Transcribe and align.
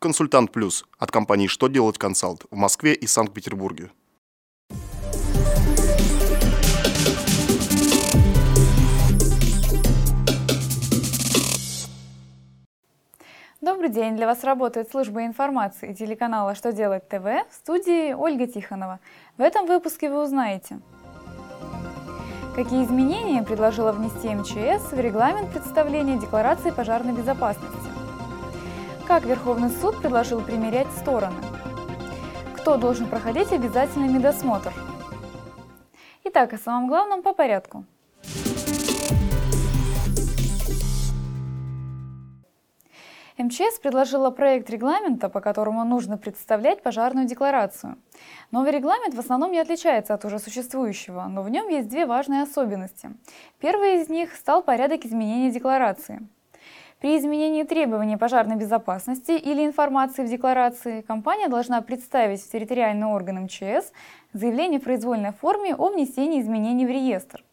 Консультант 0.00 0.52
Плюс 0.52 0.84
от 1.00 1.10
компании 1.10 1.48
«Что 1.48 1.66
делать 1.66 1.98
консалт» 1.98 2.44
в 2.52 2.56
Москве 2.56 2.94
и 2.94 3.08
Санкт-Петербурге. 3.08 3.90
Добрый 13.60 13.88
день! 13.88 14.14
Для 14.14 14.26
вас 14.26 14.44
работает 14.44 14.88
служба 14.88 15.26
информации 15.26 15.92
телеканала 15.92 16.54
«Что 16.54 16.72
делать 16.72 17.08
ТВ» 17.08 17.24
в 17.24 17.52
студии 17.52 18.12
Ольга 18.12 18.46
Тихонова. 18.46 19.00
В 19.36 19.42
этом 19.42 19.66
выпуске 19.66 20.08
вы 20.08 20.22
узнаете, 20.22 20.78
какие 22.54 22.84
изменения 22.84 23.42
предложила 23.42 23.90
внести 23.90 24.28
МЧС 24.28 24.92
в 24.92 25.00
регламент 25.00 25.50
представления 25.50 26.20
декларации 26.20 26.70
пожарной 26.70 27.14
безопасности, 27.14 27.97
как 29.08 29.24
Верховный 29.24 29.70
суд 29.70 30.02
предложил 30.02 30.42
примерять 30.42 30.86
стороны, 30.88 31.40
кто 32.54 32.76
должен 32.76 33.08
проходить 33.08 33.50
обязательный 33.52 34.08
медосмотр. 34.08 34.70
Итак, 36.24 36.52
о 36.52 36.58
самом 36.58 36.88
главном 36.88 37.22
по 37.22 37.32
порядку– 37.32 37.86
МЧС 43.38 43.78
предложила 43.80 44.30
проект 44.30 44.68
регламента, 44.68 45.28
по 45.28 45.40
которому 45.40 45.84
нужно 45.84 46.18
представлять 46.18 46.82
пожарную 46.82 47.26
декларацию. 47.26 47.96
Новый 48.50 48.72
регламент 48.72 49.14
в 49.14 49.20
основном 49.20 49.52
не 49.52 49.60
отличается 49.60 50.12
от 50.12 50.24
уже 50.24 50.40
существующего, 50.40 51.22
но 51.28 51.42
в 51.42 51.48
нем 51.48 51.68
есть 51.68 51.88
две 51.88 52.04
важные 52.04 52.42
особенности. 52.42 53.10
Первая 53.60 54.02
из 54.02 54.08
них 54.08 54.34
стал 54.34 54.64
порядок 54.64 55.06
изменения 55.06 55.52
декларации. 55.52 56.28
При 57.00 57.16
изменении 57.16 57.62
требований 57.62 58.16
пожарной 58.16 58.56
безопасности 58.56 59.32
или 59.32 59.64
информации 59.64 60.24
в 60.24 60.28
декларации 60.28 61.00
компания 61.02 61.48
должна 61.48 61.80
представить 61.80 62.42
в 62.42 62.50
территориальный 62.50 63.06
орган 63.06 63.44
МЧС 63.44 63.92
заявление 64.32 64.80
в 64.80 64.84
произвольной 64.84 65.32
форме 65.32 65.74
о 65.74 65.90
внесении 65.90 66.40
изменений 66.40 66.86
в 66.86 66.90
реестр. 66.90 67.44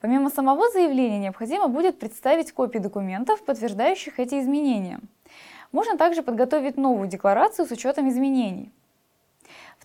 Помимо 0.00 0.30
самого 0.30 0.70
заявления 0.70 1.18
необходимо 1.18 1.68
будет 1.68 1.98
представить 1.98 2.52
копии 2.52 2.78
документов, 2.78 3.44
подтверждающих 3.44 4.18
эти 4.18 4.40
изменения– 4.40 5.00
можно 5.72 5.98
также 5.98 6.22
подготовить 6.22 6.76
новую 6.76 7.08
декларацию 7.08 7.66
с 7.66 7.70
учетом 7.70 8.08
изменений. 8.08 8.70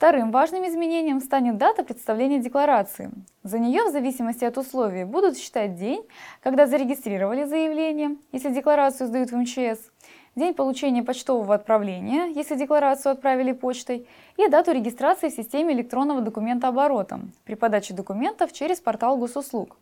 Вторым 0.01 0.31
важным 0.31 0.67
изменением 0.67 1.21
станет 1.21 1.59
дата 1.59 1.83
представления 1.83 2.39
декларации. 2.39 3.11
За 3.43 3.59
нее, 3.59 3.83
в 3.83 3.91
зависимости 3.91 4.43
от 4.43 4.57
условий, 4.57 5.03
будут 5.03 5.37
считать 5.37 5.75
день, 5.75 6.03
когда 6.41 6.65
зарегистрировали 6.65 7.43
заявление, 7.43 8.17
если 8.31 8.51
декларацию 8.51 9.05
сдают 9.05 9.29
в 9.29 9.37
МЧС, 9.37 9.91
день 10.35 10.55
получения 10.55 11.03
почтового 11.03 11.53
отправления, 11.53 12.31
если 12.33 12.55
декларацию 12.55 13.11
отправили 13.11 13.51
почтой, 13.51 14.07
и 14.37 14.47
дату 14.47 14.71
регистрации 14.71 15.29
в 15.29 15.35
системе 15.35 15.75
электронного 15.75 16.21
документа 16.21 16.69
оборота 16.69 17.19
при 17.45 17.53
подаче 17.53 17.93
документов 17.93 18.53
через 18.53 18.79
портал 18.79 19.17
госуслуг. 19.17 19.77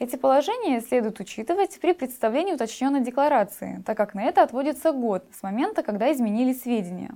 Эти 0.00 0.16
положения 0.16 0.80
следует 0.80 1.20
учитывать 1.20 1.78
при 1.80 1.92
представлении 1.92 2.54
уточненной 2.54 3.00
декларации, 3.00 3.80
так 3.86 3.96
как 3.96 4.14
на 4.14 4.24
это 4.24 4.42
отводится 4.42 4.90
год 4.90 5.24
с 5.32 5.44
момента, 5.44 5.84
когда 5.84 6.12
изменились 6.12 6.62
сведения. 6.62 7.12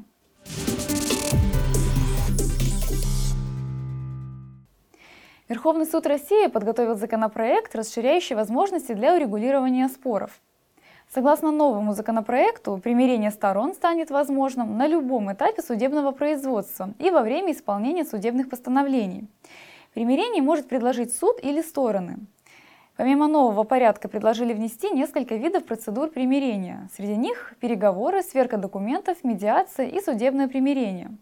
Верховный 5.48 5.86
суд 5.86 6.08
России 6.08 6.48
подготовил 6.48 6.96
законопроект, 6.96 7.76
расширяющий 7.76 8.34
возможности 8.34 8.92
для 8.94 9.14
урегулирования 9.14 9.88
споров. 9.88 10.40
Согласно 11.08 11.52
новому 11.52 11.92
законопроекту, 11.92 12.80
примирение 12.82 13.30
сторон 13.30 13.72
станет 13.72 14.10
возможным 14.10 14.76
на 14.76 14.88
любом 14.88 15.32
этапе 15.32 15.62
судебного 15.62 16.10
производства 16.10 16.94
и 16.98 17.10
во 17.10 17.22
время 17.22 17.52
исполнения 17.52 18.04
судебных 18.04 18.50
постановлений. 18.50 19.28
Примирение 19.94 20.42
может 20.42 20.68
предложить 20.68 21.14
суд 21.16 21.38
или 21.40 21.62
стороны. 21.62 22.16
Помимо 22.96 23.28
нового 23.28 23.62
порядка 23.62 24.08
предложили 24.08 24.52
внести 24.52 24.90
несколько 24.90 25.36
видов 25.36 25.64
процедур 25.64 26.08
примирения. 26.08 26.88
Среди 26.96 27.14
них 27.14 27.54
переговоры, 27.60 28.24
сверка 28.24 28.56
документов, 28.56 29.18
медиация 29.22 29.86
и 29.86 30.00
судебное 30.00 30.48
примирение. 30.48 31.16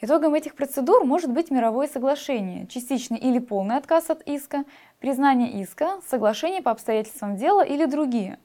Итогом 0.00 0.34
этих 0.34 0.54
процедур 0.54 1.04
может 1.04 1.32
быть 1.32 1.50
мировое 1.50 1.88
соглашение, 1.88 2.68
частичный 2.68 3.18
или 3.18 3.40
полный 3.40 3.76
отказ 3.76 4.10
от 4.10 4.22
иска, 4.28 4.64
признание 5.00 5.60
иска, 5.60 6.00
соглашение 6.08 6.62
по 6.62 6.70
обстоятельствам 6.70 7.36
дела 7.36 7.64
или 7.64 7.84
другие. 7.84 8.38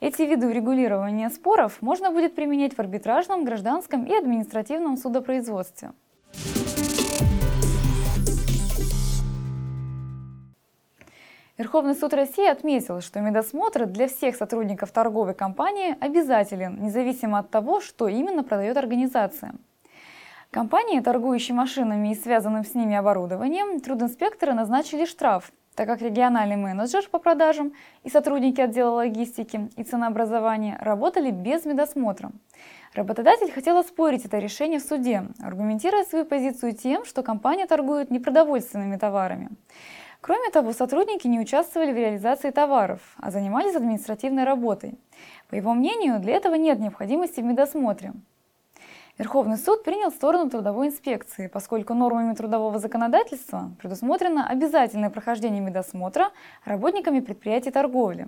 Эти 0.00 0.22
виды 0.22 0.48
урегулирования 0.48 1.30
споров 1.30 1.80
можно 1.80 2.10
будет 2.10 2.34
применять 2.34 2.74
в 2.74 2.80
арбитражном, 2.80 3.44
гражданском 3.44 4.04
и 4.04 4.16
административном 4.16 4.96
судопроизводстве. 4.96 5.92
Верховный 11.56 11.94
суд 11.94 12.12
России 12.14 12.48
отметил, 12.48 13.00
что 13.00 13.20
медосмотр 13.20 13.86
для 13.86 14.08
всех 14.08 14.34
сотрудников 14.34 14.90
торговой 14.90 15.34
компании 15.34 15.96
обязателен, 16.00 16.82
независимо 16.82 17.38
от 17.38 17.50
того, 17.50 17.80
что 17.80 18.08
именно 18.08 18.42
продает 18.42 18.76
организация. 18.76 19.54
Компании, 20.54 21.00
торгующие 21.00 21.52
машинами 21.52 22.12
и 22.12 22.14
связанным 22.14 22.64
с 22.64 22.76
ними 22.76 22.94
оборудованием, 22.94 23.80
трудинспекторы 23.80 24.54
назначили 24.54 25.04
штраф, 25.04 25.50
так 25.74 25.88
как 25.88 26.00
региональный 26.00 26.54
менеджер 26.54 27.08
по 27.10 27.18
продажам 27.18 27.72
и 28.04 28.08
сотрудники 28.08 28.60
отдела 28.60 28.90
логистики 28.90 29.68
и 29.76 29.82
ценообразования 29.82 30.78
работали 30.80 31.32
без 31.32 31.64
медосмотра. 31.64 32.30
Работодатель 32.94 33.50
хотел 33.50 33.78
оспорить 33.78 34.26
это 34.26 34.38
решение 34.38 34.78
в 34.78 34.84
суде, 34.84 35.24
аргументируя 35.42 36.04
свою 36.04 36.24
позицию 36.24 36.74
тем, 36.76 37.04
что 37.04 37.24
компания 37.24 37.66
торгует 37.66 38.12
непродовольственными 38.12 38.96
товарами. 38.96 39.48
Кроме 40.20 40.50
того, 40.50 40.72
сотрудники 40.72 41.26
не 41.26 41.40
участвовали 41.40 41.90
в 41.90 41.96
реализации 41.96 42.52
товаров, 42.52 43.00
а 43.16 43.32
занимались 43.32 43.74
административной 43.74 44.44
работой. 44.44 45.00
По 45.50 45.56
его 45.56 45.74
мнению, 45.74 46.20
для 46.20 46.34
этого 46.34 46.54
нет 46.54 46.78
необходимости 46.78 47.40
в 47.40 47.44
медосмотре. 47.44 48.12
Верховный 49.16 49.58
суд 49.58 49.84
принял 49.84 50.10
сторону 50.10 50.50
трудовой 50.50 50.88
инспекции, 50.88 51.46
поскольку 51.46 51.94
нормами 51.94 52.34
трудового 52.34 52.80
законодательства 52.80 53.70
предусмотрено 53.80 54.48
обязательное 54.48 55.08
прохождение 55.08 55.60
медосмотра 55.60 56.32
работниками 56.64 57.20
предприятий 57.20 57.70
торговли. 57.70 58.26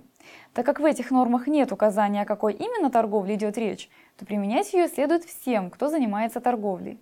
Так 0.53 0.65
как 0.65 0.79
в 0.79 0.85
этих 0.85 1.11
нормах 1.11 1.47
нет 1.47 1.73
указания, 1.73 2.21
о 2.21 2.25
какой 2.25 2.53
именно 2.53 2.89
торговле 2.89 3.35
идет 3.35 3.57
речь, 3.57 3.89
то 4.15 4.25
применять 4.25 4.71
ее 4.71 4.87
следует 4.87 5.25
всем, 5.25 5.69
кто 5.69 5.89
занимается 5.89 6.39
торговлей. 6.39 6.97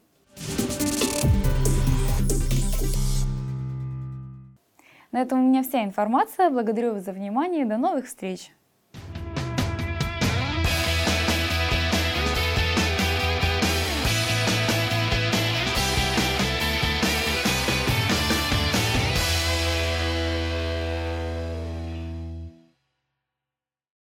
На 5.12 5.22
этом 5.22 5.40
у 5.42 5.48
меня 5.48 5.62
вся 5.62 5.84
информация. 5.84 6.50
Благодарю 6.50 6.94
вас 6.94 7.04
за 7.04 7.12
внимание 7.12 7.62
и 7.62 7.66
до 7.66 7.78
новых 7.78 8.08
встреч! 8.08 8.55